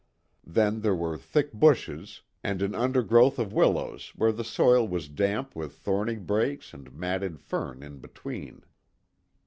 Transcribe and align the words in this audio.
Then 0.47 0.79
there 0.81 0.95
were 0.95 1.15
thick 1.15 1.53
bushes, 1.53 2.23
and 2.43 2.63
an 2.63 2.73
undergrowth 2.73 3.37
of 3.37 3.53
willows 3.53 4.11
where 4.15 4.31
the 4.31 4.43
soil 4.43 4.87
was 4.87 5.07
damp 5.07 5.55
with 5.55 5.75
thorny 5.77 6.15
brakes 6.15 6.73
and 6.73 6.91
matted 6.91 7.39
fern 7.39 7.83
in 7.83 7.99
between. 7.99 8.63